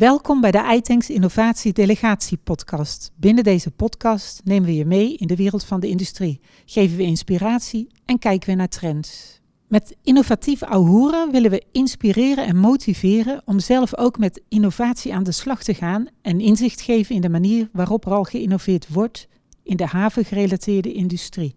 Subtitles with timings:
[0.00, 3.10] Welkom bij de iTanks Innovatie Delegatie podcast.
[3.16, 7.02] Binnen deze podcast nemen we je mee in de wereld van de industrie, geven we
[7.02, 9.40] inspiratie en kijken we naar trends.
[9.68, 15.32] Met innovatief Auhoeren willen we inspireren en motiveren om zelf ook met innovatie aan de
[15.32, 19.28] slag te gaan en inzicht geven in de manier waarop er al geïnnoveerd wordt
[19.62, 21.54] in de havengerelateerde industrie.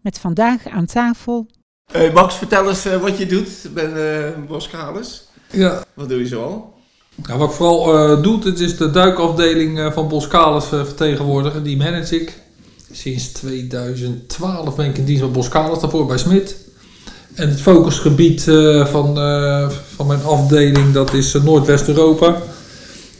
[0.00, 1.46] Met vandaag aan tafel.
[1.92, 3.92] Hey Max, vertel eens uh, wat je doet bij
[4.38, 5.28] uh, Boskalis.
[5.52, 5.84] Ja.
[5.94, 6.75] Wat doe je zoal?
[7.24, 11.62] Wat ik vooral uh, doe, het is de duikafdeling uh, van Boskalis uh, vertegenwoordigen.
[11.62, 12.38] Die manage ik.
[12.92, 16.56] Sinds 2012 ben ik in dienst bij Boskalis, daarvoor bij Smit.
[17.34, 18.42] En het focusgebied
[18.84, 19.16] van,
[19.94, 22.42] van mijn afdeling, dat is Noordwest-Europa.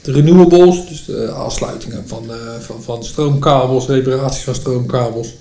[0.03, 2.25] De renewables, dus de aansluitingen van,
[2.61, 5.35] van, van stroomkabels, reparaties van stroomkabels.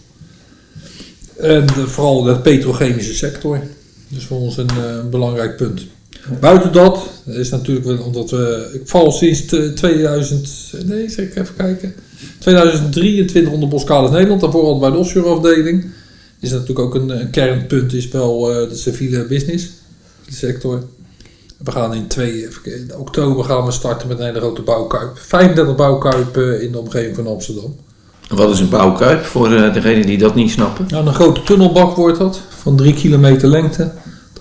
[1.37, 3.61] En vooral de petrochemische sector.
[4.07, 5.85] Dus voor ons een belangrijk punt.
[6.39, 8.69] Buiten dat is natuurlijk omdat we.
[8.73, 9.45] Ik val sinds
[9.75, 10.49] 2000.
[10.85, 11.93] Nee, zeg ik even kijken.
[12.39, 14.41] 2023 onder Boskalis Nederland.
[14.41, 15.85] Daarvoor al bij de offshore afdeling.
[16.39, 19.67] Is natuurlijk ook een, een kernpunt, is wel uh, de civiele business
[20.29, 20.83] sector.
[21.57, 25.17] We gaan in, twee, in oktober gaan we starten met een hele grote bouwkuip.
[25.17, 27.75] 35 bouwkuipen in de omgeving van Amsterdam.
[28.29, 30.85] Wat is een bouwkuip voor uh, degenen die dat niet snappen?
[30.89, 33.91] Nou, een grote tunnelbak wordt dat, van 3 kilometer lengte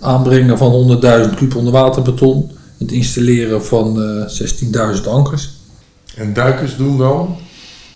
[0.04, 2.50] aanbrengen van 100.000 kub onderwaterbeton.
[2.78, 5.50] Het installeren van uh, 16.000 ankers.
[6.16, 7.36] En duikers doen dan?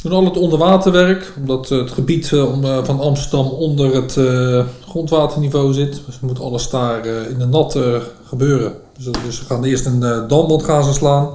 [0.02, 6.00] Doen al het onderwaterwerk, omdat het gebied uh, van Amsterdam onder het uh, grondwaterniveau zit.
[6.06, 7.78] Dus moet alles daar in de nat
[8.24, 8.72] gebeuren.
[8.96, 11.28] Dus, dus, ze gaan eerst een damband gaan ze slaan.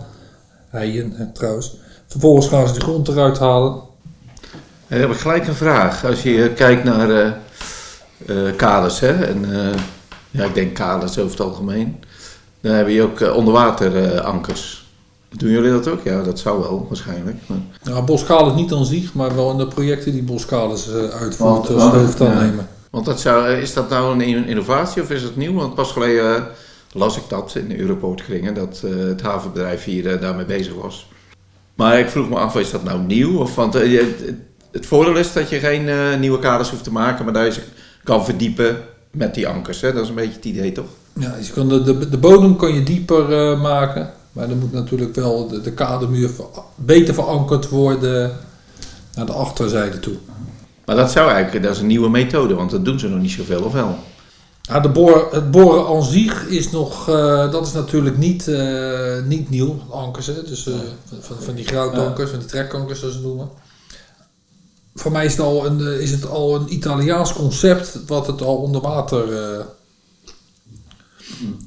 [0.69, 1.75] Heien trouwens.
[2.07, 3.73] Vervolgens gaan ze de grond eruit halen.
[4.87, 6.05] Dan heb ik gelijk een vraag.
[6.05, 7.41] Als je kijkt naar
[8.55, 9.45] kaders hè, en
[10.33, 12.03] ja, ik denk kaders over het algemeen.
[12.61, 14.85] Dan heb je ook uh, onderwaterankers.
[15.29, 16.03] Doen jullie dat ook?
[16.03, 17.37] Ja, dat zou wel, waarschijnlijk.
[17.45, 17.57] Maar...
[17.83, 22.19] Ja, niet aan zich, maar wel in de projecten die Boskalis uh, uitvoert, uh, hoofd
[22.19, 22.25] ja.
[22.25, 22.67] aannemen.
[22.89, 25.53] Want dat zou, is dat nou een innovatie of is het nieuw?
[25.53, 26.47] Want pas geleden
[26.91, 31.07] las ik dat in de Europort kringen, dat het havenbedrijf hier daarmee bezig was.
[31.75, 33.39] Maar ik vroeg me af, is dat nou nieuw?
[33.39, 33.73] Of, want
[34.71, 37.61] het voordeel is dat je geen nieuwe kaders hoeft te maken, maar dat je
[38.03, 38.77] kan verdiepen
[39.13, 39.81] met die ankers.
[39.81, 39.93] Hè?
[39.93, 40.85] Dat is een beetje het idee, toch?
[41.19, 44.11] Ja, je kan de, de, de bodem kan je dieper uh, maken.
[44.31, 48.31] Maar dan moet natuurlijk wel de, de kadermuur ver, beter verankerd worden
[49.15, 50.13] naar de achterzijde toe.
[50.85, 53.31] Maar dat zou eigenlijk, dat is een nieuwe methode, want dat doen ze nog niet
[53.31, 53.95] zoveel, of wel?
[54.61, 59.23] Ja, de boor, het boren aan zich is nog, uh, dat is natuurlijk niet, uh,
[59.25, 60.27] niet nieuw, ankers.
[60.27, 60.43] Hè?
[60.43, 60.69] Dus
[61.19, 63.49] van, van die grootankers, van die trekankers zoals ze noemen
[64.95, 68.55] voor mij is het, al een, is het al een Italiaans concept wat het al
[68.55, 69.27] onder water.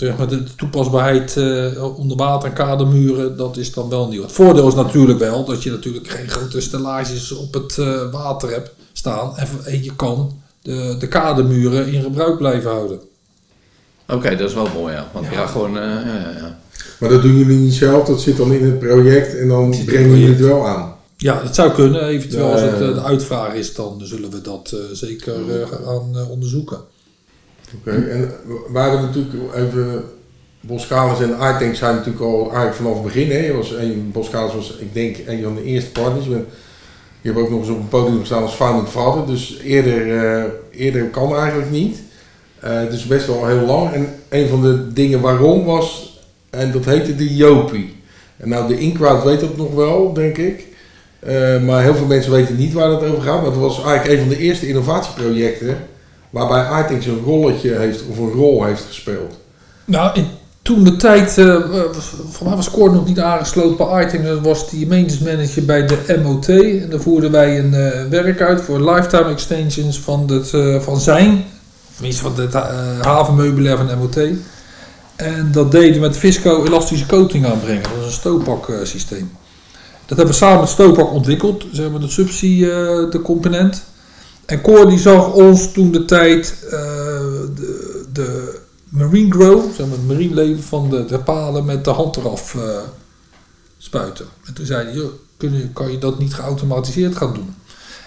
[0.01, 4.23] Uh, met de toepasbaarheid uh, onder water en kadermuren, dat is dan wel nieuw.
[4.23, 8.51] Het voordeel is natuurlijk wel dat je natuurlijk geen grote stellages op het uh, water
[8.51, 9.37] hebt staan.
[9.37, 13.01] En, en, je kan de, de kadermuren in gebruik blijven houden.
[14.07, 15.11] Oké, okay, dat is wel mooi, ja.
[15.13, 15.73] Want ja, ja gewoon.
[15.73, 16.01] ja,
[16.39, 16.59] ja.
[16.99, 20.11] Maar dat doen jullie niet zelf, dat zit dan in het project en dan brengen
[20.11, 20.96] jullie het wel aan.
[21.17, 22.07] Ja, dat zou kunnen.
[22.07, 26.31] Eventueel als het de uitvraag is, dan zullen we dat uh, zeker uh, gaan uh,
[26.31, 26.79] onderzoeken.
[27.79, 28.09] Oké, okay.
[28.09, 28.33] en
[28.73, 30.05] we hadden natuurlijk even...
[30.61, 33.31] Boskalis en iTank zijn natuurlijk al eigenlijk vanaf het begin.
[33.31, 33.53] Hè.
[33.53, 36.27] Was een, Boskalis was, ik denk, een van de eerste partners.
[36.27, 36.43] Je
[37.23, 39.27] hebt ook nog eens op een podium gestaan als founding father.
[39.27, 41.99] Dus eerder, eerder kan eigenlijk niet.
[42.91, 43.93] dus best wel heel lang.
[43.93, 46.21] En een van de dingen waarom was...
[46.51, 47.97] En dat heette de Jopie.
[48.37, 50.67] En nou, de Inkwad weet dat nog wel, denk ik.
[51.29, 53.43] Uh, maar heel veel mensen weten niet waar het over gaat.
[53.43, 55.77] Maar het was eigenlijk een van de eerste innovatieprojecten
[56.31, 59.39] waarbij iThings een rolletje heeft of een rol heeft gespeeld.
[59.85, 60.27] Nou, in,
[60.63, 61.61] toen de tijd, uh,
[62.31, 65.87] voor mij was Cor nog niet aangesloten bij iThings, dat was die maintenance manager bij
[65.87, 66.49] de MOT.
[66.49, 67.71] En daar voerden wij een
[68.11, 70.51] werk uit voor lifetime extensions van, het,
[70.85, 71.45] van zijn,
[71.95, 72.53] tenminste van het
[73.05, 74.17] havenmeubilair van de MOT.
[75.17, 77.83] En dat deden we met Visco elastische coating aanbrengen.
[77.83, 79.31] Dat was een stooppak systeem.
[80.07, 83.85] Dat hebben we samen met Stopak ontwikkeld, zeg maar de subsidie, uh, de component.
[84.45, 86.71] En Cor die zag ons toen de tijd uh,
[87.55, 88.59] de, de,
[88.89, 92.55] marine grow, zeg maar het marine leven van de, de palen met de hand eraf
[92.55, 92.63] uh,
[93.79, 94.27] spuiten.
[94.45, 97.55] En toen zei hij, kun je, kan je dat niet geautomatiseerd gaan doen?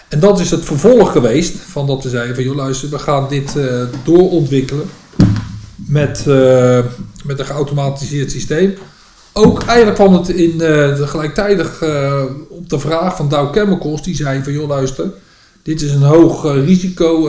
[0.08, 3.28] En dat is het vervolg geweest van dat we zeiden van, joh luister, we gaan
[3.28, 3.56] dit
[4.04, 4.90] doorontwikkelen
[5.74, 6.24] met,
[7.24, 8.74] met een geautomatiseerd systeem
[9.44, 14.02] ook eigenlijk kwam het in de gelijktijdig uh, op de vraag van Dow Chemicals.
[14.02, 15.10] Die zei van joh luister,
[15.62, 17.22] dit is een hoog uh, risico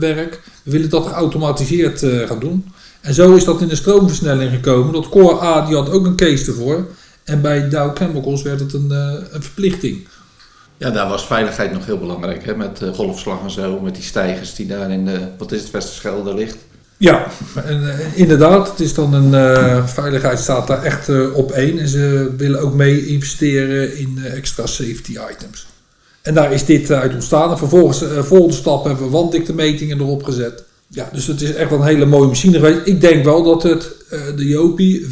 [0.00, 0.40] werk.
[0.62, 2.64] We willen dat geautomatiseerd gaan doen.
[3.00, 4.92] En zo is dat in de stroomversnelling gekomen.
[4.92, 6.86] Dat Core A die had ook een case ervoor.
[7.26, 10.08] En bij Dow Chemicals werd het een, eh, een verplichting.
[10.76, 12.56] Ja, daar was veiligheid nog heel belangrijk, hè?
[12.56, 15.70] met uh, golfslag en zo, met die stijgers die daar in de, wat is het,
[15.70, 16.56] Westerschelde ligt.
[16.98, 17.26] Ja,
[17.64, 21.78] en, eh, inderdaad, het is dan een, uh, veiligheid staat daar echt uh, op één.
[21.78, 25.66] En ze willen ook mee investeren in extra safety items.
[26.22, 27.50] En daar is dit uit ontstaan.
[27.50, 30.64] En vervolgens, volgende stap hebben we wanddiktemetingen erop gezet.
[30.88, 32.80] Ja, dus het is echt wel een hele mooie machine geweest.
[32.84, 33.92] Ik denk wel dat het,
[34.36, 35.06] de Jopie,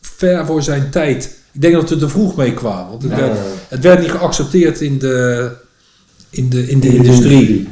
[0.00, 2.88] ver voor zijn tijd ik denk dat we er te vroeg mee kwamen.
[2.88, 3.38] Want het, werd,
[3.68, 5.50] het werd niet geaccepteerd in de,
[6.30, 7.68] in de, in de industrie.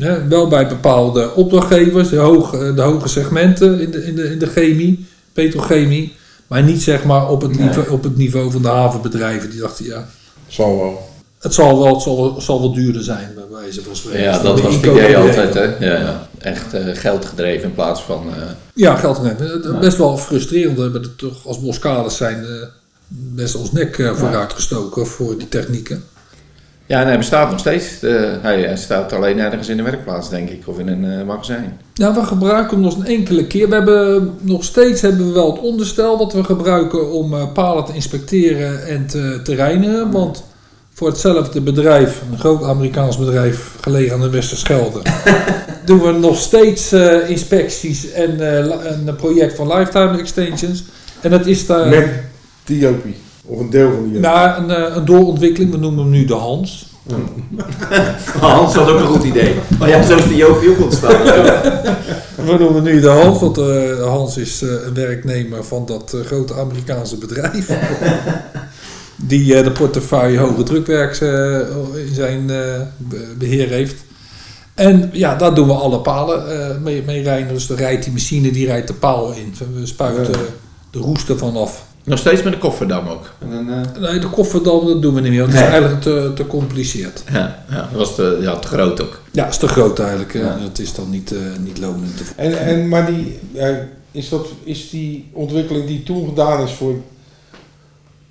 [0.00, 4.38] Ja, wel bij bepaalde opdrachtgevers, de hoge, de hoge segmenten in de, in, de, in
[4.38, 6.16] de chemie, petrochemie.
[6.46, 9.50] Maar niet zeg maar op het, niveau, op het niveau van de havenbedrijven.
[9.50, 10.06] Die dachten, ja...
[10.46, 11.08] Zal wel.
[11.38, 14.20] Het zal wel, het zal, het zal wel duurder zijn, bij wijze van spreken.
[14.20, 15.64] Ja, dat was het idee altijd, hè?
[15.64, 16.28] Ja, ja.
[16.38, 18.26] Echt uh, geld gedreven in plaats van...
[18.26, 18.42] Uh...
[18.74, 19.80] Ja, geld gedreven.
[19.80, 22.42] Best wel frustrerend we toch als Boskalis zijn...
[22.42, 22.48] Uh,
[23.08, 26.04] best ons nek uh, vooruit gestoken voor die technieken.
[26.90, 27.98] Ja, en hij bestaat nog steeds.
[27.98, 31.80] De, hij, staat alleen ergens in de werkplaats, denk ik, of in een uh, magazijn.
[31.94, 33.68] Ja, we gebruiken hem nog een enkele keer.
[33.68, 37.84] We hebben nog steeds hebben we wel het onderstel wat we gebruiken om uh, palen
[37.84, 40.10] te inspecteren en te, te reinigen.
[40.10, 40.44] Want
[40.92, 45.00] voor hetzelfde bedrijf, een groot Amerikaans bedrijf gelegen aan de Westerschelde,
[45.86, 46.92] doen we nog steeds
[47.26, 48.40] inspecties en
[49.08, 50.84] een project van lifetime extensions.
[51.20, 52.24] En dat is daar.
[52.64, 53.16] Diopie.
[53.44, 54.20] Of een deel van die.
[54.20, 56.88] Nou, een, eh, een doorontwikkeling, we noemen hem nu de Hans.
[58.40, 59.54] Hans had ook een goed idee.
[59.78, 61.22] Maar ja, zo is de Jopie ook ontstaan.
[62.34, 66.20] we noemen nu de Hans, want uh, Hans is uh, een werknemer van dat uh,
[66.24, 67.70] grote Amerikaanse bedrijf.
[69.16, 71.20] die de portefeuille hoge drukwerk
[72.06, 72.50] in zijn
[73.38, 74.04] beheer heeft.
[74.74, 77.54] En ja, daar doen we alle palen mee, mee rijden.
[77.54, 79.54] Dus dan rijdt die machine, die rijdt de paal in.
[79.74, 80.34] We spuiten
[80.90, 81.84] de roest ervan af.
[82.04, 83.32] Nog steeds met de kofferdam ook?
[83.50, 84.10] Dan, uh...
[84.10, 85.40] Nee, de kofferdam dat doen we niet meer.
[85.40, 85.62] Dat nee.
[85.62, 87.22] is eigenlijk te, te compliceerd.
[87.32, 89.20] Ja, ja, dat was te, ja, te groot ook.
[89.32, 90.32] Ja, dat is te groot eigenlijk.
[90.32, 90.58] Ja.
[90.62, 92.22] Dat is dan niet, uh, niet lonend.
[92.36, 93.68] En, en, maar die, uh,
[94.10, 96.94] is, dat, is die ontwikkeling die toen gedaan is voor,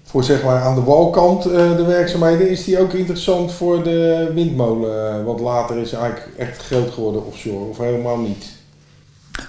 [0.04, 5.26] voor zeg maar aan de walkant de werkzaamheden, is die ook interessant voor de windmolen?
[5.26, 8.46] wat later is eigenlijk echt groot geworden offshore of helemaal niet?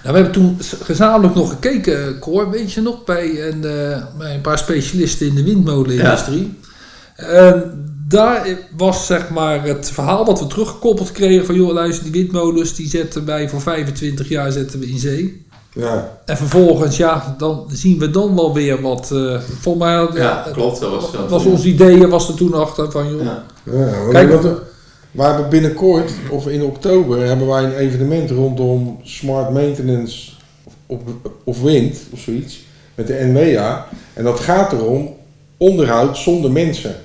[0.03, 4.33] Nou, we hebben toen gezamenlijk nog gekeken, Cor, weet je nog, bij een, uh, bij
[4.33, 6.57] een paar specialisten in de windmolenindustrie.
[7.17, 7.23] Ja.
[7.25, 8.47] En daar
[8.77, 12.89] was zeg maar het verhaal wat we teruggekoppeld kregen van, joh, luister, die windmolens die
[12.89, 15.45] zetten wij voor 25 jaar zetten we in zee.
[15.73, 16.17] Ja.
[16.25, 19.09] En vervolgens, ja, dan zien we dan wel weer wat.
[19.13, 20.79] Uh, voor mij, ja, klopt.
[20.79, 23.23] Dat was, dat was ons idee, was er toen achter van, joh.
[23.23, 23.43] Ja.
[23.63, 24.61] Ja, Kijk, wat,
[25.11, 30.31] we hebben binnenkort, of in oktober, hebben wij een evenement rondom smart maintenance
[30.85, 30.99] of,
[31.43, 32.59] of wind of zoiets.
[32.95, 33.87] Met de NWA.
[34.13, 35.15] En dat gaat erom
[35.57, 36.95] onderhoud zonder mensen.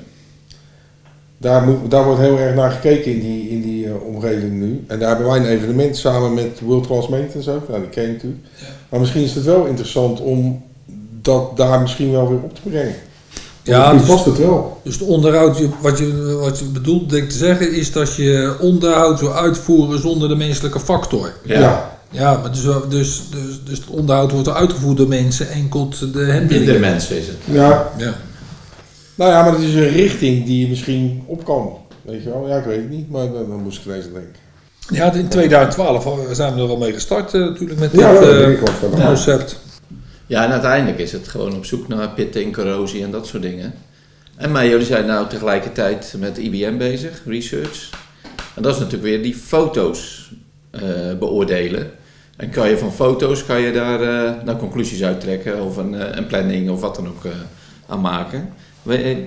[1.38, 4.84] Daar, moet, daar wordt heel erg naar gekeken in die, in die uh, omgeving nu.
[4.86, 7.68] En daar hebben wij een evenement samen met World Class Maintenance ook.
[7.68, 8.42] Nou, die ken je natuurlijk.
[8.88, 10.64] Maar misschien is het wel interessant om
[11.20, 12.94] dat daar misschien wel weer op te brengen.
[13.66, 14.80] Ja, dus, past het wel.
[14.82, 19.20] Dus het onderhoud, wat je, wat je bedoelt denk te zeggen, is dat je onderhoud
[19.20, 21.32] wil uitvoeren zonder de menselijke factor.
[21.44, 21.94] Ja.
[22.10, 26.66] Ja, maar dus, dus, dus, dus het onderhoud wordt uitgevoerd door mensen, enkel de handelen.
[26.66, 27.36] De mensen is het.
[27.44, 27.92] Ja.
[27.96, 28.14] ja.
[29.14, 31.76] Nou ja, maar het is een richting die je misschien op kan.
[32.02, 32.48] Weet je wel?
[32.48, 34.44] Ja, ik weet het niet, maar dan, dan moest ik ineens denken.
[34.88, 39.06] Ja, in 2012 zijn we er wel mee gestart uh, natuurlijk met ja, dit uh,
[39.06, 39.58] concept.
[40.26, 43.42] Ja, en uiteindelijk is het gewoon op zoek naar pitten en corrosie en dat soort
[43.42, 43.74] dingen.
[44.36, 47.90] En maar jullie zijn nou tegelijkertijd met IBM bezig, research.
[48.54, 50.30] En dat is natuurlijk weer die foto's
[50.74, 50.82] uh,
[51.18, 51.90] beoordelen.
[52.36, 56.00] En kan je van foto's kan je daar uh, nou, conclusies uittrekken of een, uh,
[56.10, 57.22] een planning of wat dan ook
[57.86, 58.48] aan maken.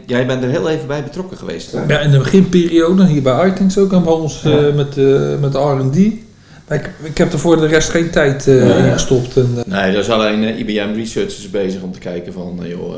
[0.05, 1.71] Jij bent er heel even bij betrokken geweest.
[1.71, 1.83] Hè?
[1.87, 4.43] Ja, in de beginperiode, hier bij iTunes ook, hebben we ons
[4.75, 4.95] met,
[5.39, 6.27] met R&D
[6.69, 9.37] ik, ik heb er voor de rest geen tijd uh, in gestopt.
[9.37, 12.95] En, uh, nee, daar is alleen uh, IBM Researchers bezig om te kijken van, joh,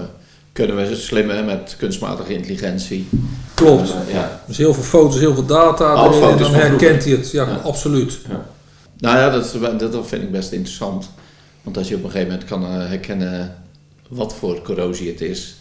[0.52, 3.08] kunnen we slimmer met kunstmatige intelligentie?
[3.54, 3.96] Klopt.
[4.12, 4.42] ja.
[4.48, 5.94] Dus heel veel foto's, heel veel data.
[5.94, 7.32] Al en dan herkent hij het.
[7.32, 7.56] Ja, ja.
[7.56, 8.20] absoluut.
[8.30, 8.46] Ja.
[8.98, 11.10] Nou ja, dat, dat vind ik best interessant.
[11.62, 13.56] Want als je op een gegeven moment kan herkennen
[14.08, 15.56] wat voor corrosie het is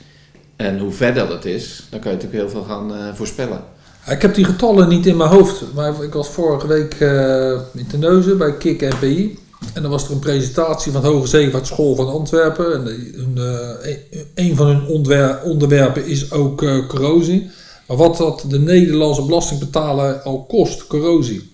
[0.57, 3.61] en hoe ver dat het is, dan kan je natuurlijk heel veel gaan voorspellen.
[4.09, 7.87] Ik heb die getallen niet in mijn hoofd, maar ik was vorige week uh, in
[7.89, 9.39] Terneuzen bij KIK NPI.
[9.75, 12.73] En dan was er een presentatie van de Hoge Zeevaartschool van Antwerpen.
[12.73, 13.97] En een, uh,
[14.35, 14.87] een van hun
[15.43, 17.51] onderwerpen is ook uh, corrosie.
[17.87, 21.51] Maar wat dat de Nederlandse belastingbetaler al kost, corrosie.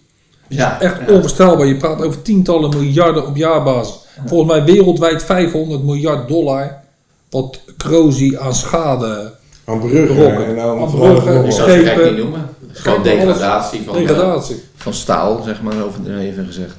[0.49, 1.15] Ja, echt ja.
[1.15, 1.67] onvoorstelbaar.
[1.67, 3.95] Je praat over tientallen miljarden op jaarbasis.
[4.27, 6.85] Volgens mij wereldwijd 500 miljard dollar
[7.31, 9.35] wat corrosie aan schade,
[9.67, 10.47] Aan bruggen Rokken.
[10.47, 12.49] en aan, Aan van bruggen, zou gek niet noemen.
[12.73, 14.63] Gewoon degradatie van, eh, degradatie.
[14.77, 16.77] van staal, zeg maar, overdreven gezegd.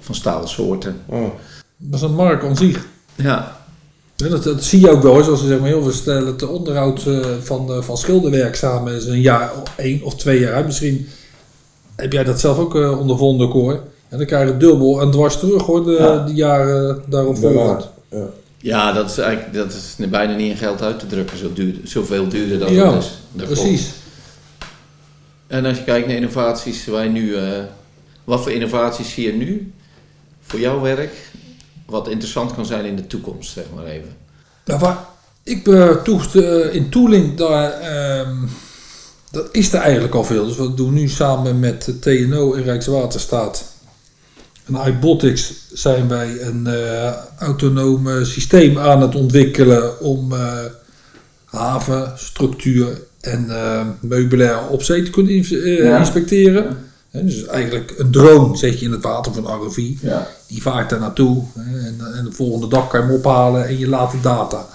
[0.00, 0.96] Van staalsoorten.
[1.06, 1.24] Oh.
[1.76, 2.86] Dat is een markt aan zich.
[3.14, 3.52] Ja,
[4.16, 6.26] Ja, Dat, dat zie je ook wel eens als ze zeg maar, heel veel stellen.
[6.26, 10.54] Het onderhoud eh, van, eh, van schilderwerk samen is een jaar, één of twee jaar
[10.54, 10.66] uit.
[10.66, 11.06] Misschien
[11.96, 13.72] heb jij dat zelf ook eh, ondervonden, hoor.
[14.08, 16.18] En dan krijg je dubbel en dwars terug hoor, de, Ja.
[16.18, 17.88] de jaren daarop volgend.
[18.10, 18.18] Ja.
[18.64, 21.38] Ja dat, is eigenlijk, dat is bijna niet in geld uit te drukken.
[21.38, 23.10] Zo duur, zoveel duurder dan Ja, het is.
[23.32, 23.60] Dat klopt.
[23.60, 23.90] Precies.
[25.46, 27.62] En als je kijkt naar innovaties, wij nu, eh,
[28.24, 29.72] wat voor innovaties zie je nu
[30.40, 31.30] voor jouw werk,
[31.86, 34.16] wat interessant kan zijn in de toekomst, zeg maar even.
[34.64, 34.98] Nou, waar
[35.42, 38.36] ik uh, in tooling, daar, ehm,
[39.30, 40.46] dat is er eigenlijk al veel.
[40.46, 43.73] Dus wat doen we nu samen met TNO en Rijkswaterstaat
[44.64, 50.58] en iBotics zijn wij een eh autonoom eh, systeem aan het ontwikkelen om eh
[51.44, 53.46] haven, structuur en
[54.00, 55.98] meubilair op zee te kunnen ins- Ja.
[55.98, 56.76] inspecteren.
[57.10, 59.76] Dus eigenlijk een drone zet je in het water van ROV.
[60.00, 60.26] Ja.
[60.46, 63.88] Die vaart daar naartoe en, en de volgende dag kan je hem ophalen en je
[63.88, 64.66] laat de data.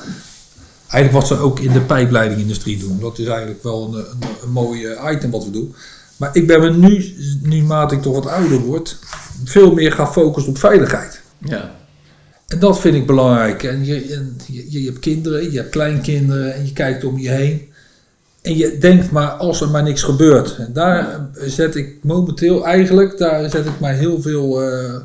[0.87, 2.99] Eigenlijk wat ze ook in de pijpleidingindustrie doen.
[2.99, 5.75] Dat is eigenlijk wel een, een, een mooi item wat we doen.
[6.19, 8.97] Maar ik ben me nu, nu mate ik toch wat ouder word,
[9.43, 11.21] veel meer gaan focussen op veiligheid.
[11.37, 11.71] Ja.
[12.47, 13.63] En dat vind ik belangrijk.
[13.63, 17.29] En je, en je, je hebt kinderen, je hebt kleinkinderen en je kijkt om je
[17.29, 17.67] heen.
[18.41, 20.55] En je denkt maar als er maar niks gebeurt.
[20.57, 24.95] En daar zet ik momenteel eigenlijk, daar zet ik mij heel veel, eh,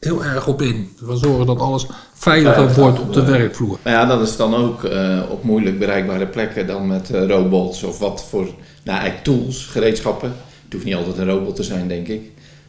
[0.00, 0.90] heel erg op in.
[1.00, 3.78] We zorgen dat alles veiliger Veilig, wordt op de werkvloer.
[3.82, 7.82] Maar ja, dat is dan ook eh, op moeilijk bereikbare plekken dan met eh, robots
[7.82, 8.44] of wat voor,
[8.84, 10.28] nou eigenlijk tools, gereedschappen.
[10.64, 12.22] Het hoeft niet altijd een robot te zijn, denk ik.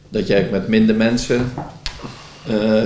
[0.08, 1.52] Dat je eigenlijk met minder mensen
[2.46, 2.82] eh,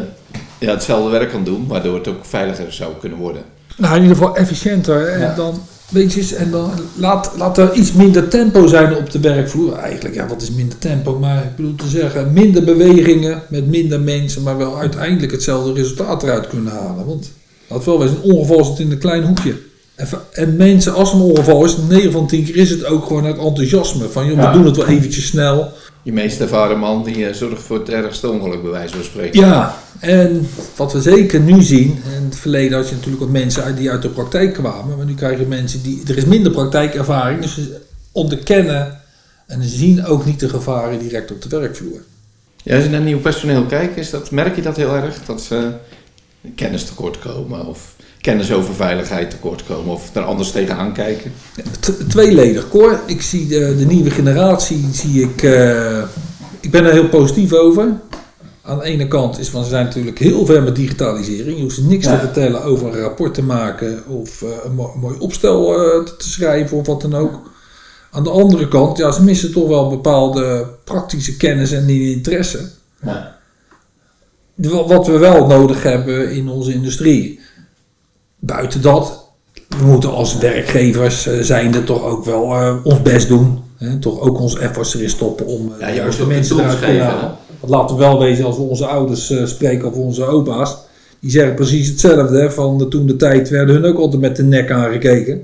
[0.58, 3.42] ja, hetzelfde werk kan doen, waardoor het ook veiliger zou kunnen worden.
[3.76, 5.08] Nou, in ieder geval efficiënter.
[5.08, 5.34] En Ja.
[5.34, 9.20] dan, weet je, eens, en dan laat, laat er iets minder tempo zijn op de
[9.20, 9.72] werkvloer.
[9.72, 11.18] Eigenlijk, ja, wat is minder tempo?
[11.18, 16.22] Maar ik bedoel te zeggen, minder bewegingen met minder mensen, maar wel uiteindelijk hetzelfde resultaat
[16.22, 17.06] eruit kunnen halen.
[17.06, 17.32] Want
[17.68, 19.54] laat wel wezen, een ongeval zit in een klein hoekje.
[19.94, 23.24] En, en mensen, als een ongeval is, 9 van 10 keer is het ook gewoon
[23.24, 24.08] uit enthousiasme.
[24.08, 25.72] Van, joh, we doen het wel eventjes snel.
[26.02, 29.40] Je meest ervaren man die eh, zorgt voor het ergste ongeluk, bij wijze van spreken.
[29.40, 33.76] Ja, en wat we zeker nu zien, in het verleden had je natuurlijk wat mensen
[33.76, 37.40] die uit de praktijk kwamen, maar nu krijg je mensen die, er is minder praktijkervaring,
[37.40, 37.80] dus ze
[38.12, 39.00] onderkennen
[39.46, 42.02] en zien ook niet de gevaren direct op de werkvloer.
[42.62, 45.24] Ja, als je naar nieuw personeel kijkt, is dat, merk je dat heel erg?
[45.26, 45.70] Dat ze
[46.54, 51.32] kennis tekort komen of kennis over veiligheid tekort komen of er anders tegenaan kijken?
[51.80, 53.00] T- tweeledig, Cor.
[53.06, 56.02] Ik zie de, de nieuwe generatie, zie ik, eh,
[56.60, 57.92] ik ben er heel positief over.
[58.66, 61.56] Aan de ene kant is van, ze zijn natuurlijk heel ver met digitalisering.
[61.56, 62.12] Je hoeft ze niks Ja.
[62.14, 66.16] te vertellen over een rapport te maken of eh, een mo- mooi opstel eh, te,
[66.16, 67.50] te schrijven of wat dan ook.
[68.10, 72.68] Aan de andere kant, ja, ze missen toch wel bepaalde praktische kennis en interesse.
[73.02, 73.36] Ja.
[74.54, 77.40] Wa- Wat we wel nodig hebben in onze industrie.
[78.38, 79.28] Buiten dat,
[79.78, 82.42] we moeten als werkgevers uh, zijnde toch ook wel
[82.84, 83.62] ons best doen.
[83.76, 83.98] Hè?
[83.98, 87.36] Toch ook onze efforts erin stoppen om Ja, juist de mensen eruit te geven, halen.
[87.64, 90.76] Want laten we wel wezen, als we onze ouders uh, spreken of onze opa's.
[91.20, 92.38] Die zeggen precies hetzelfde.
[92.38, 92.50] Hè?
[92.50, 95.42] Van de, toen de tijd werden hun ook altijd met de nek aangekeken.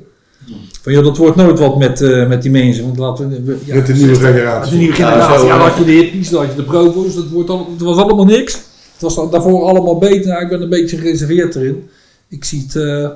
[0.82, 2.84] Van joh, dat wordt nooit wat met, uh, met die mensen.
[2.84, 4.72] Want laten we, ja, met de nieuwe generatie.
[4.72, 5.46] De nieuwe generatie.
[5.46, 7.14] Ja, had je de hippies, dan had je de provo's.
[7.14, 8.52] Dat wordt al, het was allemaal niks.
[8.92, 10.30] Het was daarvoor allemaal beter.
[10.30, 11.88] Nou, ik ben een beetje gereserveerd erin.
[12.28, 12.74] Ik zie het...
[12.74, 13.08] Uh...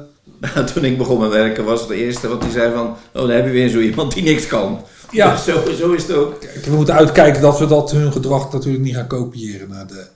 [0.74, 2.86] Toen ik begon met werken was het eerste wat hij zei van...
[2.86, 4.78] Oh, dan heb je weer zo iemand die niks kan.
[5.14, 5.36] Ja.
[5.46, 6.40] Zo, zo is het ook.
[6.40, 10.06] Kijk, we moeten uitkijken dat we dat hun gedrag natuurlijk niet gaan kopiëren naar de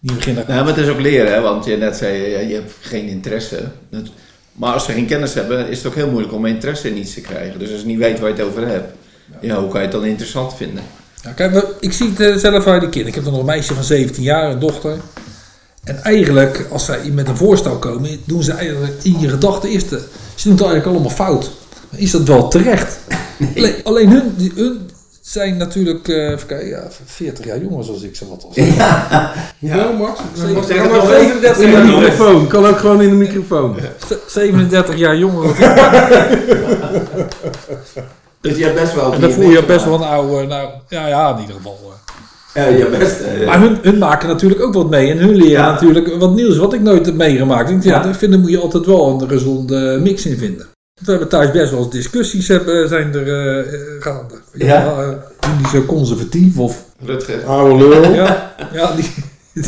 [0.00, 0.52] nieuwe generatie.
[0.52, 1.40] Nou, maar het is ook leren, hè?
[1.40, 3.62] want je net zei, ja, je hebt geen interesse.
[4.52, 7.14] Maar als ze geen kennis hebben, is het ook heel moeilijk om interesse in iets
[7.14, 7.58] te krijgen.
[7.58, 8.92] Dus als je niet weet waar je het over hebt,
[9.40, 10.82] ja, hoe kan je het dan interessant vinden?
[11.22, 13.06] Ja, kijk, ik zie het uh, zelf uit die kind.
[13.06, 14.96] Ik heb dan nog een meisje van 17 jaar, een dochter.
[15.84, 19.88] En eigenlijk, als zij met een voorstel komen, doen ze eigenlijk in je gedachten eerst.
[19.88, 19.98] Ze
[20.42, 21.50] doen het eigenlijk allemaal fout.
[21.90, 22.98] Maar is dat wel terecht?
[23.38, 23.50] Nee.
[23.56, 24.90] Alleen, alleen hun, die, hun
[25.20, 29.32] zijn natuurlijk, uh, even kijken, ja, 40 jaar jonger zoals ik, zo wat al Ja,
[29.58, 30.20] ja Max?
[30.54, 32.46] Max kan ook 37 in de microfoon.
[32.46, 33.76] Kan ook gewoon in de microfoon.
[34.26, 35.46] 37 jaar jonger.
[38.40, 39.12] dus je hebt best wel.
[39.12, 41.78] En dan voel je best wel een oude, nou, ja, ja, in ieder geval.
[42.54, 45.10] Ja, je best, uh, maar hun, hun, maken natuurlijk ook wat mee.
[45.10, 45.70] En hun leren ja.
[45.70, 47.70] natuurlijk wat nieuws wat ik nooit heb meegemaakt.
[47.70, 48.14] Ik ja.
[48.14, 50.66] vind, daar moet je altijd wel een gezonde mix in vinden.
[51.04, 53.72] We hebben thuis best wel eens discussies hebben, zijn er uh,
[54.02, 54.34] gaande.
[54.52, 54.66] Ja.
[54.66, 56.84] ja uh, die zo conservatief of...
[57.04, 57.44] Rutger.
[57.44, 58.12] Oude lul.
[58.14, 59.10] Ja, ja die,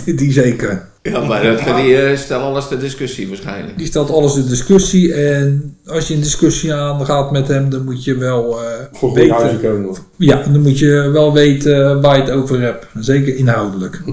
[0.04, 0.88] die, die, zeker.
[1.02, 3.78] Ja, maar Rutger die eh, stelt alles ter discussie waarschijnlijk.
[3.78, 8.04] Die stelt alles in discussie en als je een discussie aangaat met hem, dan moet
[8.04, 9.36] je wel eh, Voor goede weten.
[9.36, 9.96] huizen komen.
[10.16, 12.86] Ja, dan moet je wel weten waar je het over hebt.
[12.98, 14.00] Zeker inhoudelijk.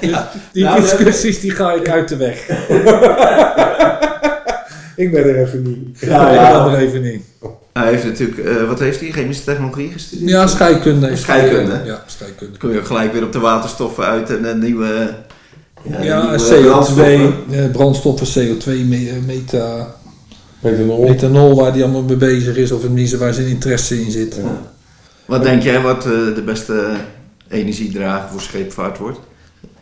[0.00, 0.30] ja.
[0.52, 2.46] Die Nou, discussies die ga ik uit de weg.
[4.96, 6.00] Ik ben er even niet.
[6.00, 6.64] Ja, Ik ja.
[6.64, 7.22] ben er even niet.
[7.72, 9.10] Hij heeft natuurlijk, eh, wat heeft hij?
[9.10, 10.30] Chemische technologie gestudeerd?
[10.30, 11.16] Ja, scheikunde.
[11.16, 11.80] Scheikunde.
[11.84, 12.50] Ja, scheikunde.
[12.50, 15.14] Dan kom je ook gelijk weer op de waterstoffen uit en een nieuwe...
[16.00, 17.34] Ja, nieuwe CO2, brandstoffen.
[17.50, 19.94] eh, brandstoffen, CO2, me- meta,
[20.60, 20.98] nog?
[21.00, 24.40] methanol, waar die allemaal mee bezig is, of tenminste waar zijn interesse in zit.
[25.24, 26.86] Wat denk jij wat eh, de beste
[27.48, 29.18] energiedrager voor scheepvaart wordt?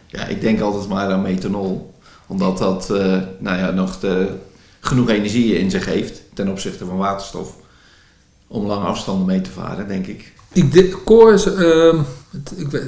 [0.06, 1.94] Ja, ik denk altijd maar aan methanol.
[2.26, 4.26] Omdat dat eh, nou ja, nog de,
[4.86, 7.54] genoeg energie in zich heeft ten opzichte van waterstof.
[8.46, 10.32] Om lange afstanden mee te varen, denk ik.
[10.52, 11.96] Ik de- koor is, ehm,
[12.30, 12.82] het- ik weet,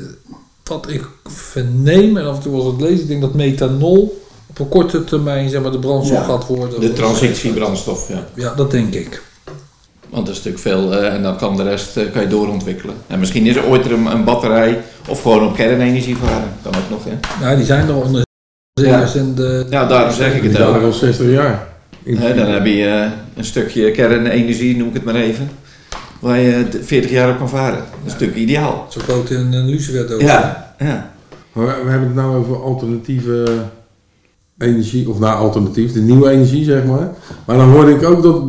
[0.65, 4.59] wat ik verneem en af en toe was het lezen, ik denk dat methanol op
[4.59, 6.25] een korte termijn zeg maar, de brandstof Ja.
[6.25, 6.81] gaat worden.
[6.81, 8.25] De transitiebrandstof, ja.
[8.35, 9.23] Ja, dat denk ik.
[10.11, 12.95] Want dat is natuurlijk veel eh, en dan kan de rest eh, kan je doorontwikkelen.
[13.07, 16.53] En misschien is er ooit er een, een batterij of gewoon op kernenergie varen.
[16.63, 17.19] Kan ook nog, hè?
[17.41, 18.25] Nou, die zijn er onder
[19.15, 19.67] en de...
[19.71, 20.83] Ja, daarom zeg ik Die het zijn er ook.
[20.85, 21.67] al 60 jaar.
[22.15, 25.49] Dan heb je eh, een stukje kernenergie, noem ik het maar even,
[26.21, 27.79] waar je d- 40 jaar op kan varen.
[27.79, 28.87] Dat is natuurlijk ideaal.
[28.91, 30.23] Zo groot in een luciferdoos.
[30.23, 31.15] Ja, ja.
[31.53, 33.45] Maar we, hebben het nou over alternatieve
[34.59, 37.15] energie, of nou alternatief, de nieuwe energie zeg maar.
[37.47, 38.43] Maar dan hoorde ik ook dat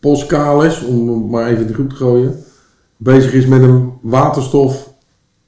[0.00, 2.44] Poskalis, om maar even in de groep te gooien,
[2.96, 4.92] bezig is met een waterstof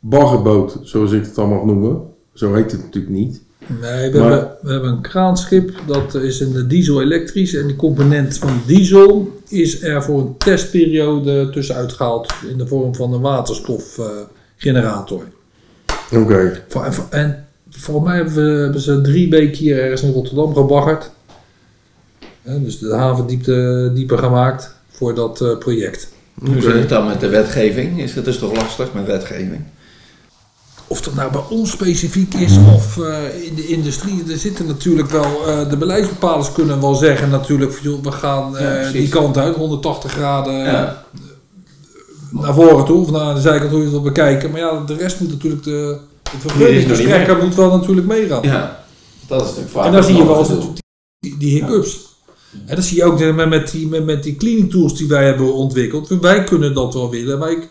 [0.00, 2.00] baggerboot, zoals ik het dan mag noemen.
[2.34, 3.42] Zo heet het natuurlijk niet.
[3.80, 7.54] Nee, we, Maar- hebben, we hebben een kraanschip, dat is een diesel-elektrisch.
[7.54, 12.94] En die component van diesel is er voor een testperiode tussenuit gehaald in de vorm
[12.94, 15.22] van een waterstofgenerator.
[16.12, 16.62] Oké.
[16.84, 20.54] En voor- en volgens mij hebben, we, hebben ze drie weken hier ergens in Rotterdam
[20.54, 21.10] gebaggerd.
[22.42, 26.08] Hè, dus de havendiepte dieper gemaakt voor dat eh, project.
[26.34, 28.00] Hoe zit het dan met de wetgeving?
[28.02, 29.62] Is het dus toch lastig met wetgeving?
[30.90, 34.22] Of dat nou bij ons specifiek is of eh, in de industrie.
[34.28, 38.82] Er zitten natuurlijk wel, eh, de beleidsbepalers kunnen wel zeggen natuurlijk, joh, we gaan eh,
[38.84, 41.04] Ja, die kant uit, 180 graden Ja.
[42.30, 44.50] naar voren toe of naar de zijkant hoe je het wil bekijken.
[44.50, 48.42] Maar ja, de rest moet natuurlijk, de, de vergunningsverstrekker moet wel natuurlijk meegaan.
[48.42, 48.84] Ja,
[49.26, 50.46] dat is natuurlijk vaak en dan zie je wel
[51.18, 52.08] die, die hiccups.
[52.66, 55.24] En dat zie je ook met, met, die, met, met die cleaning tools die wij
[55.24, 56.08] hebben ontwikkeld.
[56.08, 57.38] Wij kunnen dat wel willen.
[57.38, 57.68] Wij,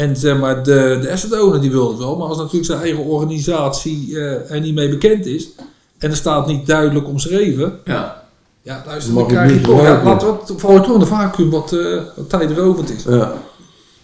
[0.00, 2.16] en zeg maar, de, de asset owner die wil het wel.
[2.16, 5.48] Maar als natuurlijk zijn eigen organisatie eh, er niet mee bekend is.
[5.98, 7.78] En er staat niet duidelijk omschreven.
[7.84, 8.22] Ja,
[8.62, 9.82] Ja, luister, dan het krijg je niet toch.
[9.82, 13.04] Ja, laten we het voor het een vacuüm wat, eh wat tijdrovend is.
[13.04, 13.32] Ja.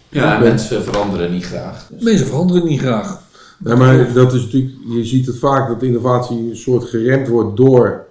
[0.09, 1.87] ja en mensen veranderen niet graag.
[1.91, 3.21] Dus- Mensen veranderen niet graag.
[3.65, 7.57] Ja, maar dat is natuurlijk, je ziet het vaak dat innovatie een soort geremd wordt
[7.57, 8.07] door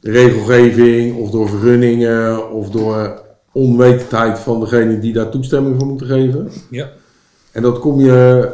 [0.00, 3.22] regelgeving of door vergunningen of door
[3.54, 6.50] onwetendheid van degene die daar toestemming voor moeten geven.
[6.70, 6.90] Ja.
[7.52, 8.48] En dat kom je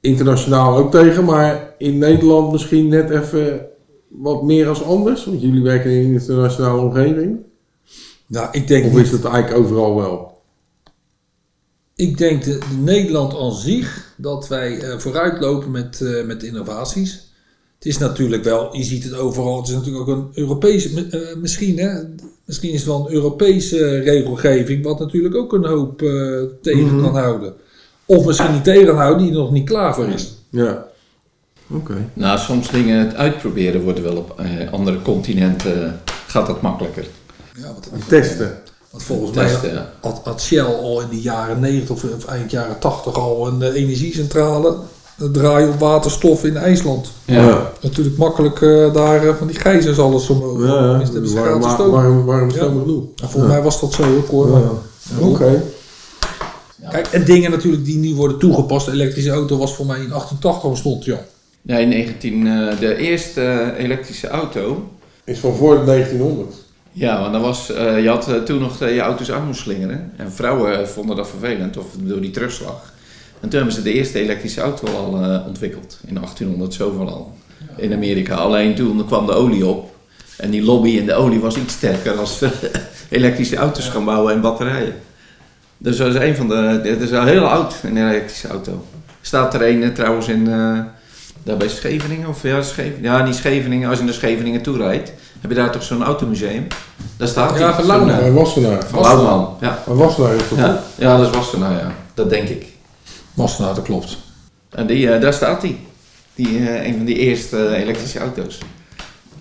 [0.00, 3.66] internationaal ook tegen, maar in Nederland misschien net even
[4.08, 7.38] wat meer als anders, want jullie werken in een internationale omgeving.
[8.26, 10.40] Nou, ik denk Of niet is dat eigenlijk overal wel?
[11.94, 17.25] Ik denk de, de Nederland aan zich dat wij eh, vooruitlopen met, eh, met innovaties.
[17.86, 21.78] Is natuurlijk wel, je ziet het overal, het is natuurlijk ook een Europese, eh, misschien
[21.78, 22.02] hè,
[22.44, 26.08] misschien is het wel een Europese regelgeving, wat natuurlijk ook een hoop eh,
[26.62, 27.02] tegen Mhm.
[27.02, 27.54] kan houden.
[28.04, 30.34] Of misschien niet tegenhouden, die er nog niet klaar voor is.
[30.50, 30.86] Ja.
[31.70, 31.94] Oké.
[32.12, 37.06] Nou, soms dingen het uitproberen worden wel op eh, andere continenten, gaat dat makkelijker.
[37.56, 38.58] Ja, wat, Testen.
[38.90, 42.50] wat volgens mij Testen, had, had Shell al in de jaren 90 of, of eind
[42.50, 44.76] jaren 80 al een energiecentrale
[45.32, 47.12] draaien op waterstof in IJsland.
[47.24, 47.72] Ja.
[47.80, 50.62] Natuurlijk makkelijk eh, daar eh, van die gijzers alles omhoog.
[50.66, 51.90] Ja, Ja, is de Warm, gratis stoom.
[51.90, 52.56] warm, warm Ja.
[52.56, 53.04] stoom genoeg.
[53.22, 54.48] En volgens mij was dat zo ook hoor.
[54.48, 54.70] Ja.
[55.26, 55.62] Oké.
[56.90, 58.86] Kijk, en dingen natuurlijk die nu worden toegepast.
[58.86, 61.18] De elektrische auto was voor mij in 1880 ontstond, ja.
[61.62, 64.88] Ja, in 19, eh, de eerste elektrische auto.
[65.24, 66.54] Is van voor 1900.
[66.92, 70.12] Ja, want dan was, eh, je had toen nog je auto's aan moest slingeren.
[70.16, 72.92] En vrouwen vonden dat vervelend, of door die terugslag.
[73.40, 75.98] En toen hebben ze de eerste elektrische auto al eh, ontwikkeld.
[76.06, 77.34] In 1800 zoveel al.
[77.76, 78.34] In Amerika.
[78.34, 79.94] Alleen toen kwam de olie op.
[80.36, 82.50] En die lobby in de olie was iets sterker als eh,
[83.08, 84.94] elektrische auto's gaan bouwen en batterijen.
[85.78, 86.80] Dus dat is een van de.
[86.84, 88.84] Het is al heel oud, een elektrische auto.
[89.20, 90.46] Staat er een eh, trouwens in.
[90.52, 90.78] eh,
[91.42, 92.28] daar bij Scheveningen?
[92.28, 93.02] Of ja, Scheveningen.
[93.02, 93.88] Ja, niet Scheveningen.
[93.88, 96.66] Als je naar Scheveningen toe rijdt, heb je daar toch zo'n automuseum?
[97.16, 98.08] Daar staat Ja, van Lauwman.
[98.88, 99.82] Van Lauwman, ja.
[99.86, 101.92] Bij Wassenaar is dat Ja, ja, dat is Wassenaar, ja.
[102.14, 102.66] Dat denk ik.
[103.36, 104.16] Wassenaar, dat klopt.
[104.70, 105.78] En die, eh, daar staat hij.
[106.34, 108.58] Die, eh, een van die eerste eh, elektrische auto's.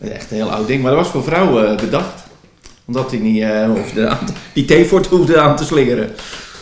[0.01, 2.23] Echt een heel oud ding, maar dat was voor vrouwen bedacht.
[2.85, 6.09] Omdat hij niet eh, hoefde aan te- die theefort hoefde aan te slingeren.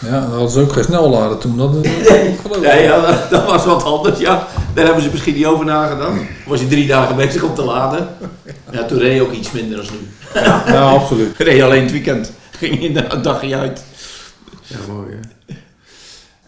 [0.06, 1.58] Ja, dan hadden ze ook geen snellader toen.
[1.58, 4.48] Dat, dat, Ja, ja dat, dat was wat anders, ja.
[4.74, 6.22] Daar hebben ze misschien niet over nagedacht.
[6.46, 8.08] Was hij drie dagen bezig om te laden.
[8.72, 10.42] Ja, toen reed hij ook iets minder dan nu.
[10.74, 11.38] ja, absoluut.
[11.48, 12.32] Reed alleen het weekend.
[12.52, 13.84] Ging je een dagje uit.
[14.64, 15.20] Ja, mooi hè.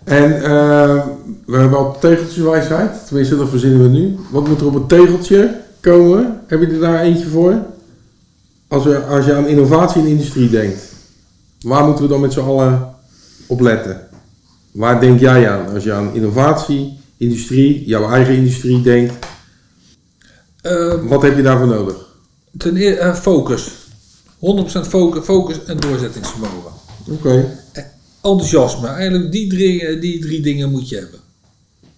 [0.05, 1.05] En eh,
[1.45, 4.17] we hebben al tegeltjeswijsheid, tenminste dat verzinnen we nu.
[4.31, 6.41] Wat moet er op het tegeltje komen?
[6.47, 7.65] Heb je er daar eentje voor?
[8.67, 10.81] Als, we, als je aan innovatie in de industrie denkt,
[11.61, 12.93] waar moeten we dan met z'n allen
[13.47, 14.07] op letten?
[14.71, 19.13] Waar denk jij aan als je aan innovatie, industrie, jouw eigen industrie denkt?
[20.61, 21.95] Eh, Wat heb je daarvoor nodig?
[22.57, 23.71] ten eerste eh, focus.
[24.39, 26.71] 100% focus, focus en doorzettingsvermogen.
[27.09, 27.57] Oké.
[28.25, 28.88] Enthousiasme.
[28.88, 31.19] Eigenlijk die drie, eh, die drie dingen moet je hebben.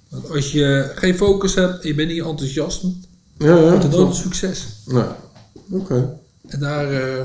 [0.10, 2.84] Want als je geen focus hebt en je bent niet enthousiast,
[3.38, 3.62] Ja, ja.
[3.62, 4.66] wordt het nooit een succes.
[4.86, 5.12] Nou,
[5.72, 6.18] oké.
[6.48, 7.24] En daar, eh,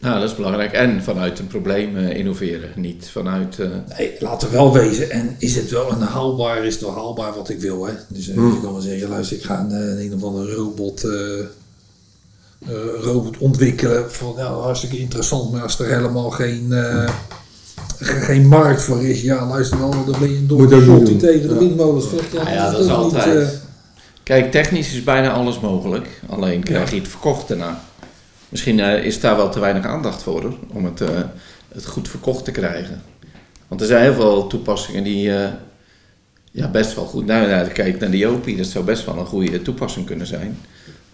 [0.00, 0.72] Nou, dat is belangrijk.
[0.72, 2.70] En vanuit een probleem eh, innoveren.
[2.76, 3.58] Niet vanuit...
[3.58, 5.10] eh, nee, laten we wel wezen.
[5.10, 7.86] En is het wel een haalbaar, is het wel haalbaar wat ik wil.
[7.86, 7.92] Hè?
[8.08, 8.52] Dus Hmm.
[8.54, 11.46] je kan wel zeggen, luister, ik ga een, een of andere robot, eh, eh,
[13.02, 14.12] robot ontwikkelen.
[14.12, 17.12] Van, ja, hartstikke interessant, maar als er helemaal geen, eh, ge-
[18.00, 21.18] geen markt voor is, ja, luister wel, dan ben je een domme niet die doen.
[21.18, 21.60] tegen de Ja.
[21.60, 22.32] windmolens vecht.
[22.32, 23.42] Nou ja, dat is niet, altijd.
[23.42, 23.48] eh,
[24.22, 26.08] Kijk, technisch is bijna alles mogelijk.
[26.28, 27.80] Alleen krijg je het verkocht daarna.
[28.48, 31.08] Misschien eh, is daar wel te weinig aandacht voor hoor, om het, eh,
[31.74, 33.02] het goed verkocht te krijgen.
[33.68, 35.48] Want er zijn heel veel toepassingen die eh,
[36.50, 37.26] ja, best wel goed...
[37.26, 40.58] Nou, nou, kijk naar de Jopie, dat zou best wel een goede toepassing kunnen zijn.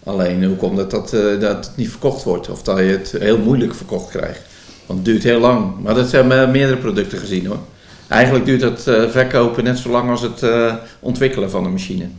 [0.03, 2.49] Alleen hoe komt het dat, eh, dat het niet verkocht wordt?
[2.49, 4.41] Of dat je het heel moeilijk verkocht krijgt?
[4.87, 5.81] Want het duurt heel lang.
[5.81, 7.59] Maar dat zijn meerdere producten gezien hoor.
[8.07, 12.09] Eigenlijk duurt het eh, verkopen net zo lang als het eh, ontwikkelen van een machine.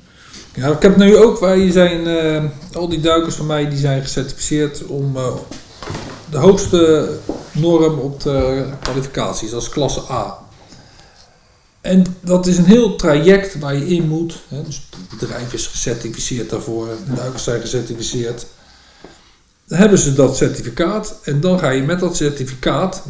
[0.55, 4.03] Ja, ik heb nu ook, wij zijn, eh, al die duikers van mij die zijn
[4.03, 5.17] gecertificeerd om
[6.31, 7.09] de hoogste
[7.53, 10.39] norm op de kwalificaties, is klasse A.
[11.81, 14.39] En dat is een heel traject waar je in moet.
[14.49, 14.63] Hè.
[14.63, 18.47] Dus het bedrijf is gecertificeerd daarvoor, de duikers zijn gecertificeerd.
[19.69, 23.03] Dan hebben ze dat certificaat en dan ga je met dat certificaat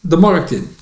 [0.00, 0.76] de markt in.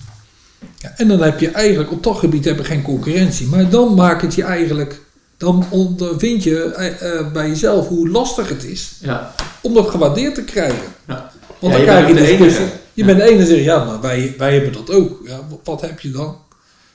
[0.76, 3.94] Ja, en dan heb je eigenlijk op dat gebied heb je geen concurrentie, maar dan
[3.94, 5.00] maakt het je eigenlijk
[5.36, 9.34] dan ondervind je eh, eh, bij jezelf hoe lastig het is Ja.
[9.62, 10.78] om dat gewaardeerd te krijgen.
[11.06, 11.30] Ja.
[11.60, 12.66] Want dan je krijg je bent de discussie.
[12.92, 15.20] Je bent de ene en zegt, ja, maar wij, wij hebben dat ook.
[15.24, 16.36] Ja, wat, heb je dan?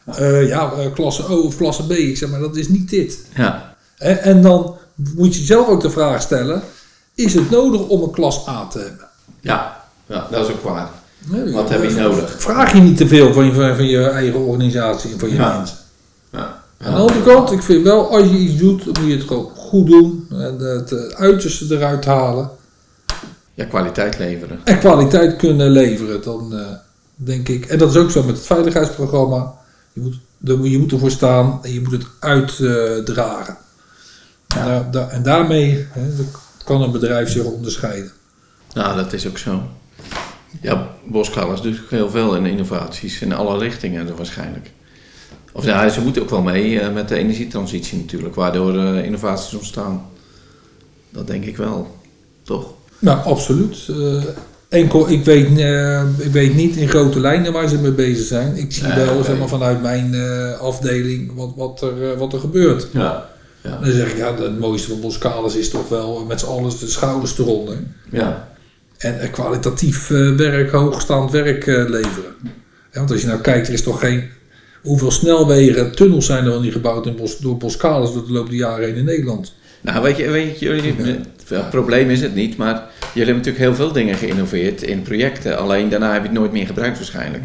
[0.05, 1.91] Eh, ja, klasse O of klasse B.
[1.91, 3.19] Ik zeg maar, dat is niet dit.
[3.35, 3.75] Ja.
[3.97, 4.75] Hè, En dan
[5.15, 6.61] moet je jezelf ook de vraag stellen,
[7.21, 9.07] is het nodig om een klas A te hebben?
[9.41, 9.81] Ja.
[10.05, 10.89] ja, dat is ook waar.
[11.53, 12.35] Wat heb je nodig?
[12.41, 15.57] Vraag je niet te veel van je, van, je eigen organisatie en van je Ja.
[15.57, 15.77] mensen.
[16.31, 16.59] Ja.
[16.83, 19.27] Aan de andere kant, ik vind wel, als je iets doet, dan moet je het
[19.27, 20.27] gewoon goed doen.
[20.31, 22.49] En het eh, uiterste eruit halen.
[23.53, 24.59] Ja, kwaliteit leveren.
[24.63, 26.21] En kwaliteit kunnen leveren.
[26.23, 26.65] Dan eh,
[27.15, 29.53] denk ik, en dat is ook zo met het veiligheidsprogramma.
[29.93, 30.15] Je moet,
[30.71, 33.57] je moet ervoor staan en je moet het uitdragen.
[34.57, 36.01] en, daar- daar- en daarmee hè,
[36.63, 38.11] kan een bedrijf zich onderscheiden.
[38.73, 39.63] Nou, dat is ook zo.
[40.61, 44.71] Ja, doet ook heel veel in innovaties in alle richtingen waarschijnlijk.
[45.53, 49.53] Of ja, ze moeten ook wel mee eh, met de energietransitie natuurlijk, waardoor eh, innovaties
[49.53, 50.05] ontstaan.
[51.09, 51.95] Dat denk ik wel,
[52.43, 52.73] toch?
[52.99, 53.87] Nou, absoluut.
[53.89, 54.23] Eh,
[54.69, 58.55] enkel, ik weet, eh, ik weet niet in grote lijnen waar ze mee bezig zijn.
[58.55, 62.87] Ik zie wel zeg maar, vanuit mijn eh, afdeling wat, wat, er, wat er gebeurt.
[62.93, 63.29] Ja.
[63.63, 63.77] Ja.
[63.77, 66.87] Dan zeg ik, ja, het mooiste van Boskalis is toch wel met z'n allen de
[66.87, 67.77] schouders eronder.
[68.09, 68.49] Ja.
[68.97, 72.33] En eh, kwalitatief eh, werk, hoogstaand werk eh, leveren.
[72.91, 74.29] Ja, want als je nou kijkt, er is toch geen...
[74.81, 78.49] Hoeveel snelwegen, tunnels zijn er al niet gebouwd in Bos, door Boskalis door de loop
[78.49, 79.53] der jaren heen in Nederland?
[79.81, 80.95] Nou, weet je, weet je jullie,
[81.47, 82.73] het probleem is het niet, maar
[83.13, 85.57] jullie hebben natuurlijk heel veel dingen geïnnoveerd in projecten.
[85.57, 87.43] Alleen daarna heb je het nooit meer gebruikt waarschijnlijk.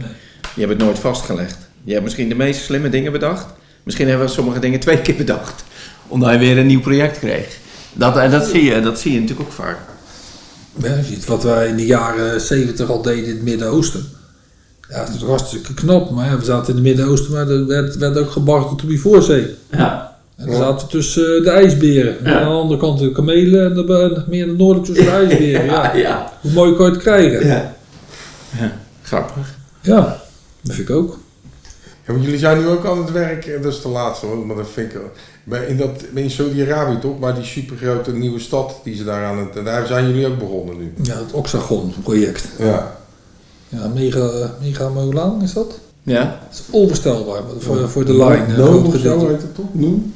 [0.55, 1.59] Je hebt het nooit vastgelegd.
[1.85, 3.47] Je hebt misschien de meest slimme dingen bedacht.
[3.83, 5.65] Misschien hebben we sommige dingen twee keer bedacht.
[6.09, 7.59] Omdat je weer een nieuw project kreeg.
[7.93, 9.79] Dat, en dat zie je, dat zie je natuurlijk ook vaak.
[10.83, 14.05] Ja, je ziet wat wij in de jaren 70 al deden in het Midden-Oosten.
[14.89, 17.97] Ja, dat was hartstikke knap, maar ja, we zaten in het Midden-Oosten, maar er werd,
[17.97, 19.55] werd ook gebarteld op die voorzee.
[19.71, 20.17] Ja.
[20.37, 22.25] En dan zaten we tussen eh, de ijsberen.
[22.25, 25.65] En aan de andere kant de kamelen en de, meer de noordelijk tussen de ijsberen.
[25.65, 25.95] Ja.
[25.95, 26.33] ja.
[26.41, 27.47] Hoe mooi kan je het krijgen?
[27.47, 27.75] ja.
[28.59, 28.73] ja.
[29.03, 29.55] Grappig.
[29.81, 30.21] Ja,
[30.61, 31.19] dat vind ik ook.
[32.07, 34.47] Ja, want jullie zijn nu ook aan het werk, en dat is de laatste hoor,
[34.47, 35.01] maar dat vind ik...
[35.69, 39.65] In, dat, in Saudi-Arabië toch, bij die supergrote nieuwe stad die ze daar aan het...
[39.65, 40.93] Daar zijn jullie ook begonnen nu.
[41.03, 42.49] Ja, het Oxagon project.
[42.59, 42.97] Ja.
[43.69, 45.79] Ja, mega, mega Molaan is dat?
[46.03, 46.23] Ja?
[46.49, 48.57] Dat is onvoorstelbaar voor, voor de line.
[48.57, 49.65] Noom of zo heet het toch?
[49.73, 50.15] Noem?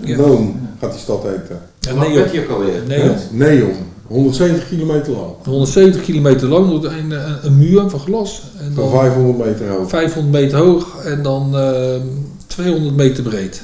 [0.00, 0.16] Ja.
[0.16, 1.60] Noom gaat die stad heten.
[1.80, 2.14] Ja, Wat Neon.
[2.14, 2.82] werd je ook alweer?
[2.86, 3.16] Neon.
[3.30, 3.72] Neon.
[4.08, 5.32] 170 kilometer lang.
[5.44, 8.42] 170 kilometer lang, door een, een, een muur van glas.
[8.58, 9.88] En Van dan 500 meter hoog.
[9.88, 12.00] 500 meter hoog en dan ehm
[12.46, 13.62] 200 meter breed.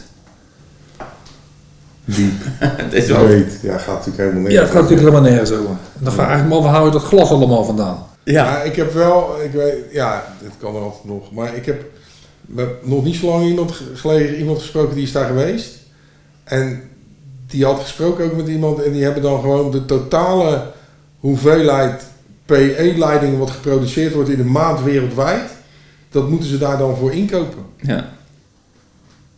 [2.05, 2.33] Diep.
[2.59, 3.25] Het is wel...
[3.25, 3.59] Breed.
[3.63, 4.55] Ja, gaat natuurlijk helemaal nergens.
[4.55, 5.71] Ja, het gaat natuurlijk helemaal nergens over.
[5.71, 8.07] En dan vraag ik me af, waar hou je dat glas allemaal vandaan?
[8.25, 8.33] Ja.
[8.45, 11.85] Ja, ik heb wel, ik weet, ja, dit kan er altijd nog, maar ik heb
[12.83, 15.69] nog niet zo lang iemand ge- geleden iemand gesproken die is daar geweest.
[16.45, 16.83] En
[17.55, 20.63] die had gesproken ook met iemand en die hebben dan gewoon de totale
[21.19, 22.03] hoeveelheid
[22.47, 25.51] PE-leidingen wat geproduceerd wordt in de maand wereldwijd.
[26.11, 27.63] Dat moeten ze daar dan voor inkopen.
[27.81, 28.09] Ja.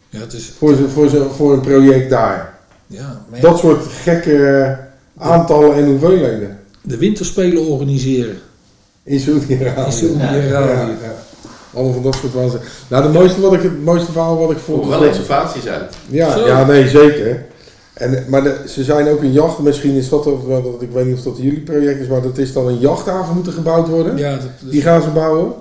[0.09, 2.55] Ja, het is, Voor, ze, voor, ze, voor een project daar.
[2.87, 4.79] ja, maar ja, Dat soort gekke
[5.19, 6.59] aantallen en hoeveelheden.
[6.83, 8.39] de winterspelen organiseren.
[9.03, 9.85] In Saudi-Arabië.
[9.87, 10.91] In Saudi-Arabië.
[10.93, 11.15] Ja, ja.
[11.75, 12.59] Allemaal van dat soort waanzin.
[12.89, 14.85] Nou, de mooiste, wat ik, het mooiste verhaal wat ik vond...
[14.85, 15.95] Voelt wel reservaties uit.
[16.09, 16.47] Ja, Zo.
[16.47, 17.47] ja, nee, zeker.
[17.97, 20.91] En, maar de- ze zijn ook een jacht, misschien is dat, ook wel dat, ik
[20.91, 23.89] weet niet of dat jullie project is, maar dat is dan een jachthaven moeten gebouwd
[23.89, 24.17] worden.
[24.17, 25.53] Ja, dat, Die gaan ze bouwen.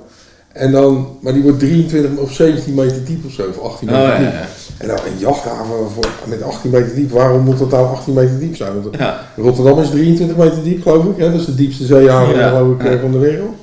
[0.52, 3.96] En dan, maar die wordt 23 of 17 meter diep of zo, of 18 Oh,
[3.96, 4.32] meter ja, diep.
[4.32, 4.46] ja.
[4.78, 8.40] En nou, een jachthaven voor, met 18 meter diep, waarom moet dat nou 18 meter
[8.40, 8.82] diep zijn?
[8.82, 9.22] Want Ja.
[9.38, 11.18] Rotterdam is 23 meter diep, geloof ik.
[11.18, 11.32] Hè?
[11.32, 12.50] Dat is de diepste zeehaven, Ja.
[12.50, 13.00] geloof ik, eh, Ja.
[13.00, 13.54] van de wereld.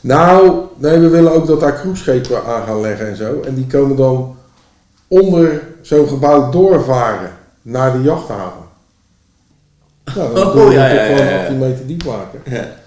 [0.00, 3.40] Nou, nee, we willen ook dat daar cruiseschepen aan gaan leggen en zo.
[3.46, 4.36] En die komen dan
[5.08, 7.30] onder zo'n gebouw doorvaren
[7.62, 8.62] naar de jachthaven.
[10.14, 11.40] Nou, dan Oh, we ja, gewoon ja, ja.
[11.40, 12.40] 18 meter diep maken.
[12.44, 12.78] Ja.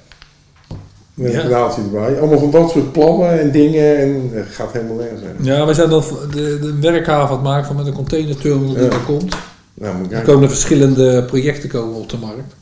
[1.14, 1.42] Met een Ja.
[1.42, 2.20] kanaaltje erbij.
[2.20, 3.98] Allemaal van dat soort plannen en dingen.
[3.98, 5.36] En het gaat helemaal nergens heen.
[5.42, 8.84] ja, wij zijn dan de, de werkhaven aan het maken van met een containerterminal die
[8.84, 8.90] Ja.
[8.90, 9.36] daar komt.
[9.74, 12.56] Nou, moet ik Er komen er verschillende projecten komen op de markt.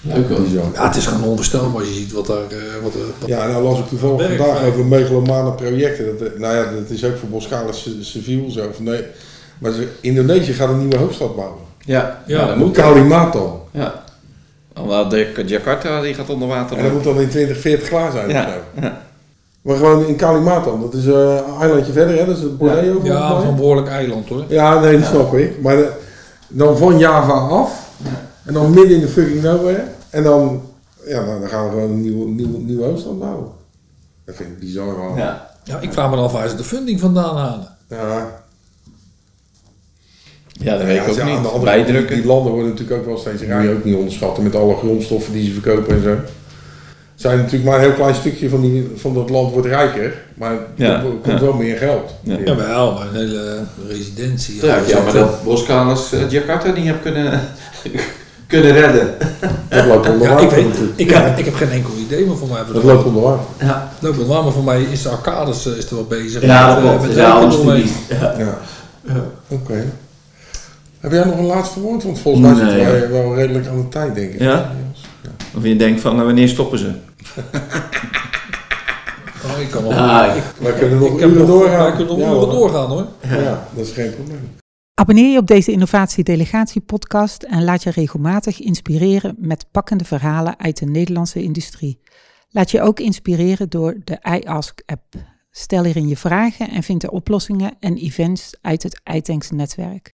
[0.00, 0.40] Leuk hoor.
[0.74, 2.36] Ja, het is gewoon onvoorstelbaar als je ziet wat daar...
[2.36, 6.06] eh, wat, er- wat Ja, nou las ik toevallig Werk, vandaag over megalomane projecten.
[6.18, 8.66] Dat, eh, nou ja, dat is ook voor Boskala civiel zo.
[8.68, 9.02] Of nee,
[9.58, 11.58] maar Indonesië gaat een nieuwe hoofdstad bouwen.
[11.80, 12.22] Ja.
[12.26, 12.40] Ja.
[12.40, 12.72] ja, dat moet.
[12.76, 13.60] Kalimantan.
[13.70, 14.02] Ja.
[14.80, 16.76] Omdat de Jakarta die gaat onder water.
[16.76, 18.26] En dat moet dan in 2040 klaar zijn.
[18.26, 18.48] of Ja.
[18.48, 18.80] zo.
[18.80, 19.02] Ja.
[19.62, 20.80] Maar gewoon in Kalimantan.
[20.80, 22.26] Dat is eh, een eilandje verder, hè?
[22.26, 24.44] Dat is het Borneo ja, dat is een behoorlijk eiland hoor.
[24.48, 25.60] Ja, nee, dat snap ik.
[25.62, 25.88] Maar eh,
[26.48, 27.90] dan van Java af.
[28.44, 29.84] En dan midden in de fucking nowhere.
[30.10, 30.62] En dan,
[31.06, 33.48] ja, nou, dan gaan we gewoon een nieuwe, nieuwe, nieuwe hoofdstad bouwen.
[34.24, 35.16] Dat vind ik bizar.
[35.16, 35.50] Ja.
[35.64, 37.68] Ja, ik vraag me dan af waar ze de funding vandaan halen.
[37.88, 38.43] Ja,
[40.60, 41.36] Ja, dat weet ik Ja, ook ze- aan de niet.
[41.46, 42.16] andere kant, Bijdrukken.
[42.16, 43.72] Die landen worden natuurlijk ook wel steeds rijker.
[43.74, 46.14] ook niet onderschatten met alle grondstoffen die ze verkopen en zo.
[47.14, 50.52] Zijn natuurlijk maar een heel klein stukje van, die, van dat land wordt rijker, maar
[50.74, 51.40] Ja, er komt ja.
[51.40, 52.14] wel meer geld.
[52.22, 52.36] Ja.
[52.44, 54.66] Ja, wel, maar een hele residentie.
[54.66, 54.88] Ja, alles.
[54.90, 57.40] jammer dat Boskaners eh, Jakarta niet heb kunnen,
[58.46, 59.14] kunnen redden.
[59.68, 60.98] Dat loopt onder Ja, ik, water weet, natuurlijk.
[60.98, 63.44] ik, heb, ik heb geen enkel idee, maar voor mij hebben Dat loopt onder water.
[63.58, 66.42] Ja, Loopt wel, maar voor mij is de Arcades eh, is er wel bezig.
[66.42, 67.14] ja dat met, eh, klopt.
[67.16, 67.56] Ja, alles.
[68.08, 68.34] Ja.
[68.38, 68.58] Ja,
[69.06, 69.24] Ja.
[71.04, 72.04] Heb jij nog een laatste woord?
[72.04, 74.40] Want volgens mij zitten Nee, wij wel redelijk aan de tijd, denk ik.
[74.40, 74.72] Ja?
[75.56, 76.92] Of je denkt van, nou, wanneer stoppen ze?
[79.44, 79.92] Oh, ik kan wel.
[79.92, 81.82] Ah, ik, Wij kunnen nog uren doorgaan.
[81.82, 83.06] wij kunnen nog uren doorgaan hoor.
[83.22, 84.50] Ja, dat is geen probleem.
[84.94, 90.86] Abonneer je op deze innovatie-delegatie-podcast en laat je regelmatig inspireren met pakkende verhalen uit de
[90.86, 92.00] Nederlandse industrie.
[92.48, 95.04] Laat je ook inspireren door de iAsk-app.
[95.50, 100.14] Stel hierin je vragen en vind er oplossingen en events uit het iTanks-netwerk.